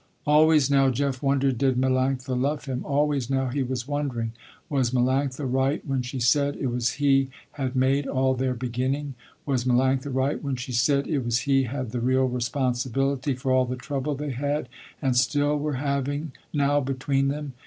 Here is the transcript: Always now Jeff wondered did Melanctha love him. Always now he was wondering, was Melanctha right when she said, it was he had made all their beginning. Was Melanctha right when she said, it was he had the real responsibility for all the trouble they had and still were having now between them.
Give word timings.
Always 0.25 0.71
now 0.71 0.89
Jeff 0.89 1.21
wondered 1.21 1.59
did 1.59 1.77
Melanctha 1.79 2.35
love 2.35 2.65
him. 2.65 2.83
Always 2.83 3.29
now 3.29 3.49
he 3.49 3.61
was 3.61 3.87
wondering, 3.87 4.31
was 4.67 4.89
Melanctha 4.89 5.45
right 5.47 5.85
when 5.85 6.01
she 6.01 6.19
said, 6.19 6.55
it 6.55 6.69
was 6.71 6.93
he 6.93 7.29
had 7.51 7.75
made 7.75 8.07
all 8.07 8.33
their 8.33 8.55
beginning. 8.55 9.13
Was 9.45 9.63
Melanctha 9.65 10.11
right 10.11 10.43
when 10.43 10.55
she 10.55 10.71
said, 10.71 11.05
it 11.05 11.23
was 11.23 11.41
he 11.41 11.65
had 11.65 11.91
the 11.91 12.01
real 12.01 12.25
responsibility 12.25 13.35
for 13.35 13.51
all 13.51 13.65
the 13.65 13.75
trouble 13.75 14.15
they 14.15 14.31
had 14.31 14.69
and 15.03 15.15
still 15.15 15.55
were 15.59 15.73
having 15.73 16.31
now 16.51 16.79
between 16.81 17.27
them. 17.27 17.53